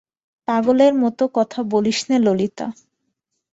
পাগলের 0.47 0.93
মতো 0.93 1.23
কথা 1.37 1.59
বলিস 1.71 1.99
নে 2.09 2.17
ললিতা! 2.19 2.67